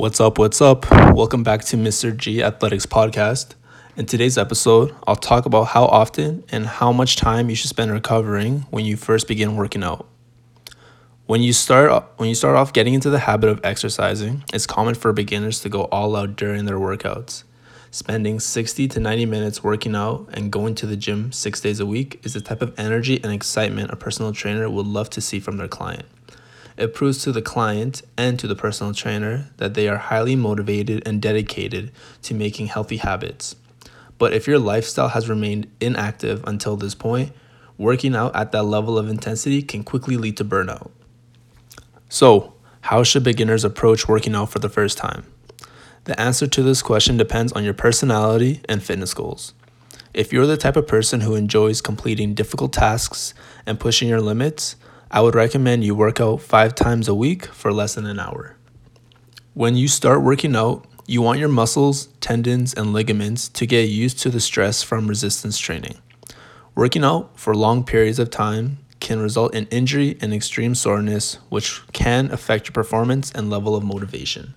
What's 0.00 0.18
up? 0.18 0.38
What's 0.38 0.62
up? 0.62 0.90
Welcome 1.14 1.42
back 1.42 1.62
to 1.66 1.76
Mr. 1.76 2.16
G 2.16 2.42
Athletics 2.42 2.86
Podcast. 2.86 3.52
In 3.98 4.06
today's 4.06 4.38
episode, 4.38 4.94
I'll 5.06 5.14
talk 5.14 5.44
about 5.44 5.64
how 5.64 5.84
often 5.84 6.42
and 6.48 6.64
how 6.66 6.90
much 6.90 7.16
time 7.16 7.50
you 7.50 7.54
should 7.54 7.68
spend 7.68 7.92
recovering 7.92 8.60
when 8.70 8.86
you 8.86 8.96
first 8.96 9.28
begin 9.28 9.56
working 9.56 9.84
out. 9.84 10.08
When 11.26 11.42
you 11.42 11.52
start 11.52 12.02
when 12.16 12.30
you 12.30 12.34
start 12.34 12.56
off 12.56 12.72
getting 12.72 12.94
into 12.94 13.10
the 13.10 13.18
habit 13.18 13.50
of 13.50 13.60
exercising, 13.62 14.42
it's 14.54 14.66
common 14.66 14.94
for 14.94 15.12
beginners 15.12 15.60
to 15.60 15.68
go 15.68 15.82
all 15.92 16.16
out 16.16 16.34
during 16.34 16.64
their 16.64 16.78
workouts. 16.78 17.44
Spending 17.90 18.40
60 18.40 18.88
to 18.88 19.00
90 19.00 19.26
minutes 19.26 19.62
working 19.62 19.94
out 19.94 20.30
and 20.32 20.50
going 20.50 20.74
to 20.76 20.86
the 20.86 20.96
gym 20.96 21.30
6 21.30 21.60
days 21.60 21.78
a 21.78 21.84
week 21.84 22.20
is 22.22 22.32
the 22.32 22.40
type 22.40 22.62
of 22.62 22.72
energy 22.80 23.22
and 23.22 23.34
excitement 23.34 23.90
a 23.90 23.96
personal 23.96 24.32
trainer 24.32 24.70
would 24.70 24.86
love 24.86 25.10
to 25.10 25.20
see 25.20 25.40
from 25.40 25.58
their 25.58 25.68
client. 25.68 26.06
It 26.80 26.94
proves 26.94 27.18
to 27.24 27.30
the 27.30 27.42
client 27.42 28.00
and 28.16 28.38
to 28.38 28.46
the 28.46 28.56
personal 28.56 28.94
trainer 28.94 29.50
that 29.58 29.74
they 29.74 29.86
are 29.86 29.98
highly 29.98 30.34
motivated 30.34 31.06
and 31.06 31.20
dedicated 31.20 31.92
to 32.22 32.32
making 32.32 32.68
healthy 32.68 32.96
habits. 32.96 33.54
But 34.16 34.32
if 34.32 34.46
your 34.46 34.58
lifestyle 34.58 35.08
has 35.08 35.28
remained 35.28 35.70
inactive 35.78 36.42
until 36.46 36.78
this 36.78 36.94
point, 36.94 37.32
working 37.76 38.16
out 38.16 38.34
at 38.34 38.52
that 38.52 38.62
level 38.62 38.96
of 38.96 39.10
intensity 39.10 39.60
can 39.60 39.84
quickly 39.84 40.16
lead 40.16 40.38
to 40.38 40.44
burnout. 40.44 40.90
So, 42.08 42.54
how 42.80 43.02
should 43.02 43.24
beginners 43.24 43.62
approach 43.62 44.08
working 44.08 44.34
out 44.34 44.48
for 44.50 44.58
the 44.58 44.70
first 44.70 44.96
time? 44.96 45.26
The 46.04 46.18
answer 46.18 46.46
to 46.46 46.62
this 46.62 46.80
question 46.80 47.18
depends 47.18 47.52
on 47.52 47.62
your 47.62 47.74
personality 47.74 48.62
and 48.70 48.82
fitness 48.82 49.12
goals. 49.12 49.52
If 50.14 50.32
you're 50.32 50.46
the 50.46 50.56
type 50.56 50.76
of 50.76 50.88
person 50.88 51.20
who 51.20 51.34
enjoys 51.34 51.82
completing 51.82 52.32
difficult 52.32 52.72
tasks 52.72 53.34
and 53.66 53.78
pushing 53.78 54.08
your 54.08 54.22
limits, 54.22 54.76
I 55.12 55.20
would 55.20 55.34
recommend 55.34 55.82
you 55.82 55.96
work 55.96 56.20
out 56.20 56.40
five 56.40 56.76
times 56.76 57.08
a 57.08 57.14
week 57.16 57.46
for 57.46 57.72
less 57.72 57.94
than 57.94 58.06
an 58.06 58.20
hour. 58.20 58.56
When 59.54 59.74
you 59.74 59.88
start 59.88 60.22
working 60.22 60.54
out, 60.54 60.86
you 61.08 61.20
want 61.20 61.40
your 61.40 61.48
muscles, 61.48 62.06
tendons, 62.20 62.72
and 62.72 62.92
ligaments 62.92 63.48
to 63.48 63.66
get 63.66 63.88
used 63.88 64.20
to 64.20 64.30
the 64.30 64.38
stress 64.38 64.84
from 64.84 65.08
resistance 65.08 65.58
training. 65.58 65.98
Working 66.76 67.02
out 67.02 67.36
for 67.36 67.56
long 67.56 67.82
periods 67.82 68.20
of 68.20 68.30
time 68.30 68.78
can 69.00 69.18
result 69.18 69.52
in 69.52 69.66
injury 69.66 70.16
and 70.20 70.32
extreme 70.32 70.76
soreness, 70.76 71.38
which 71.48 71.82
can 71.92 72.30
affect 72.30 72.68
your 72.68 72.72
performance 72.72 73.32
and 73.32 73.50
level 73.50 73.74
of 73.74 73.82
motivation. 73.82 74.54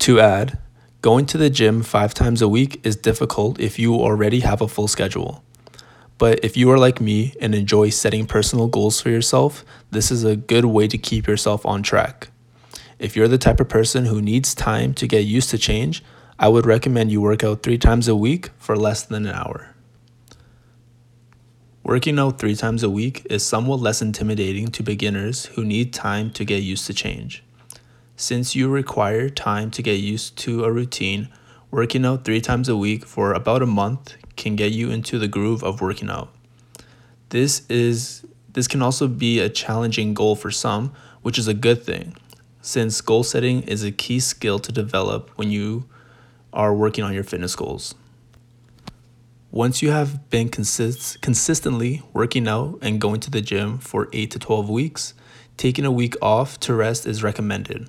To 0.00 0.18
add, 0.18 0.58
going 1.00 1.26
to 1.26 1.38
the 1.38 1.48
gym 1.48 1.84
five 1.84 2.12
times 2.12 2.42
a 2.42 2.48
week 2.48 2.80
is 2.84 2.96
difficult 2.96 3.60
if 3.60 3.78
you 3.78 3.94
already 3.94 4.40
have 4.40 4.60
a 4.60 4.66
full 4.66 4.88
schedule. 4.88 5.44
But 6.18 6.44
if 6.44 6.56
you 6.56 6.70
are 6.72 6.78
like 6.78 7.00
me 7.00 7.34
and 7.40 7.54
enjoy 7.54 7.90
setting 7.90 8.26
personal 8.26 8.66
goals 8.66 9.00
for 9.00 9.08
yourself, 9.08 9.64
this 9.92 10.10
is 10.10 10.24
a 10.24 10.36
good 10.36 10.64
way 10.64 10.88
to 10.88 10.98
keep 10.98 11.28
yourself 11.28 11.64
on 11.64 11.82
track. 11.84 12.28
If 12.98 13.14
you're 13.14 13.28
the 13.28 13.38
type 13.38 13.60
of 13.60 13.68
person 13.68 14.06
who 14.06 14.20
needs 14.20 14.54
time 14.54 14.92
to 14.94 15.06
get 15.06 15.20
used 15.20 15.50
to 15.50 15.58
change, 15.58 16.02
I 16.36 16.48
would 16.48 16.66
recommend 16.66 17.12
you 17.12 17.20
work 17.20 17.44
out 17.44 17.62
three 17.62 17.78
times 17.78 18.08
a 18.08 18.16
week 18.16 18.50
for 18.58 18.76
less 18.76 19.04
than 19.04 19.26
an 19.26 19.34
hour. 19.34 19.74
Working 21.84 22.18
out 22.18 22.38
three 22.38 22.56
times 22.56 22.82
a 22.82 22.90
week 22.90 23.24
is 23.30 23.44
somewhat 23.44 23.80
less 23.80 24.02
intimidating 24.02 24.68
to 24.68 24.82
beginners 24.82 25.46
who 25.46 25.64
need 25.64 25.94
time 25.94 26.30
to 26.32 26.44
get 26.44 26.62
used 26.62 26.86
to 26.88 26.92
change. 26.94 27.44
Since 28.16 28.56
you 28.56 28.68
require 28.68 29.30
time 29.30 29.70
to 29.70 29.82
get 29.82 30.00
used 30.00 30.36
to 30.38 30.64
a 30.64 30.72
routine, 30.72 31.28
working 31.70 32.04
out 32.04 32.24
three 32.24 32.40
times 32.40 32.68
a 32.68 32.76
week 32.76 33.04
for 33.04 33.32
about 33.32 33.62
a 33.62 33.66
month 33.66 34.16
can 34.36 34.56
get 34.56 34.72
you 34.72 34.90
into 34.90 35.18
the 35.18 35.28
groove 35.28 35.62
of 35.62 35.80
working 35.80 36.08
out. 36.08 36.32
This 37.30 37.68
is 37.68 38.24
this 38.52 38.66
can 38.66 38.82
also 38.82 39.06
be 39.06 39.38
a 39.38 39.48
challenging 39.48 40.14
goal 40.14 40.34
for 40.34 40.50
some, 40.50 40.92
which 41.22 41.38
is 41.38 41.46
a 41.46 41.54
good 41.54 41.82
thing, 41.82 42.16
since 42.62 43.00
goal 43.00 43.22
setting 43.22 43.62
is 43.62 43.84
a 43.84 43.92
key 43.92 44.18
skill 44.18 44.58
to 44.58 44.72
develop 44.72 45.30
when 45.36 45.50
you 45.50 45.84
are 46.52 46.74
working 46.74 47.04
on 47.04 47.12
your 47.12 47.24
fitness 47.24 47.54
goals. 47.54 47.94
Once 49.50 49.80
you 49.80 49.90
have 49.90 50.28
been 50.30 50.48
consist- 50.48 51.20
consistently 51.20 52.02
working 52.12 52.48
out 52.48 52.78
and 52.82 53.00
going 53.00 53.20
to 53.20 53.30
the 53.30 53.40
gym 53.40 53.78
for 53.78 54.08
8 54.12 54.30
to 54.30 54.38
12 54.38 54.68
weeks, 54.68 55.14
taking 55.56 55.84
a 55.84 55.92
week 55.92 56.14
off 56.20 56.58
to 56.60 56.74
rest 56.74 57.06
is 57.06 57.22
recommended. 57.22 57.88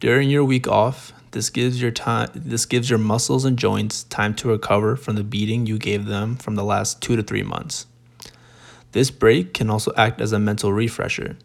During 0.00 0.30
your 0.30 0.44
week 0.44 0.68
off, 0.68 1.12
this 1.32 1.50
gives 1.50 1.80
your 1.80 1.90
time 1.90 2.30
this 2.34 2.64
gives 2.64 2.88
your 2.88 2.98
muscles 2.98 3.44
and 3.44 3.58
joints 3.58 4.04
time 4.04 4.34
to 4.34 4.48
recover 4.48 4.96
from 4.96 5.16
the 5.16 5.24
beating 5.24 5.66
you 5.66 5.78
gave 5.78 6.06
them 6.06 6.36
from 6.36 6.54
the 6.54 6.64
last 6.64 7.02
2 7.02 7.16
to 7.16 7.22
3 7.22 7.42
months. 7.42 7.86
This 8.92 9.10
break 9.10 9.52
can 9.52 9.68
also 9.68 9.92
act 9.96 10.20
as 10.20 10.32
a 10.32 10.38
mental 10.38 10.72
refresher. 10.72 11.36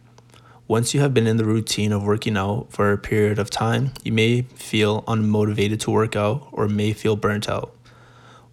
Once 0.66 0.94
you 0.94 1.00
have 1.00 1.12
been 1.12 1.26
in 1.26 1.36
the 1.36 1.44
routine 1.44 1.92
of 1.92 2.02
working 2.02 2.38
out 2.38 2.66
for 2.70 2.90
a 2.90 2.96
period 2.96 3.38
of 3.38 3.50
time, 3.50 3.92
you 4.02 4.10
may 4.10 4.42
feel 4.54 5.02
unmotivated 5.02 5.78
to 5.78 5.90
work 5.90 6.16
out 6.16 6.48
or 6.52 6.66
may 6.66 6.94
feel 6.94 7.16
burnt 7.16 7.50
out. 7.50 7.74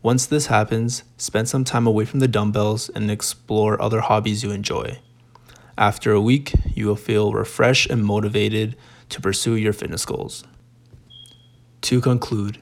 Once 0.04 0.26
this 0.26 0.48
happens, 0.48 1.04
spend 1.16 1.48
some 1.48 1.64
time 1.64 1.88
away 1.88 2.04
from 2.04 2.20
the 2.20 2.28
dumbbells 2.28 2.90
and 2.90 3.10
explore 3.10 3.82
other 3.82 4.02
hobbies 4.02 4.44
you 4.44 4.52
enjoy. 4.52 5.00
After 5.78 6.12
a 6.12 6.20
week, 6.20 6.54
you 6.76 6.88
will 6.88 6.98
feel 6.98 7.32
refreshed 7.32 7.90
and 7.90 8.04
motivated 8.04 8.76
to 9.08 9.22
pursue 9.22 9.56
your 9.56 9.74
fitness 9.74 10.04
goals. 10.04 10.44
To 11.82 12.00
conclude, 12.00 12.60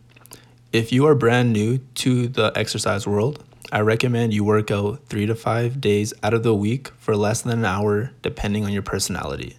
if 0.71 0.91
you 0.91 1.05
are 1.05 1.13
brand 1.13 1.51
new 1.51 1.79
to 1.95 2.27
the 2.27 2.53
exercise 2.55 3.05
world, 3.05 3.43
I 3.71 3.81
recommend 3.81 4.33
you 4.33 4.43
work 4.43 4.71
out 4.71 5.01
three 5.07 5.25
to 5.25 5.35
five 5.35 5.81
days 5.81 6.13
out 6.23 6.33
of 6.33 6.43
the 6.43 6.55
week 6.55 6.89
for 6.97 7.15
less 7.15 7.41
than 7.41 7.51
an 7.51 7.65
hour, 7.65 8.11
depending 8.21 8.65
on 8.65 8.71
your 8.71 8.81
personality. 8.81 9.57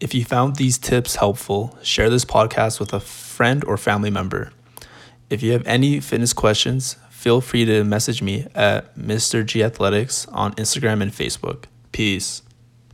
If 0.00 0.12
you 0.12 0.24
found 0.24 0.56
these 0.56 0.76
tips 0.76 1.16
helpful, 1.16 1.78
share 1.82 2.10
this 2.10 2.24
podcast 2.24 2.80
with 2.80 2.92
a 2.92 3.00
friend 3.00 3.64
or 3.64 3.76
family 3.76 4.10
member. 4.10 4.52
If 5.30 5.42
you 5.42 5.52
have 5.52 5.66
any 5.66 6.00
fitness 6.00 6.32
questions, 6.32 6.96
feel 7.10 7.40
free 7.40 7.64
to 7.64 7.84
message 7.84 8.22
me 8.22 8.46
at 8.54 8.94
Mr. 8.96 9.46
G 9.46 9.62
Athletics 9.62 10.26
on 10.28 10.52
Instagram 10.54 11.00
and 11.00 11.12
Facebook. 11.12 11.64
Peace. 11.92 12.42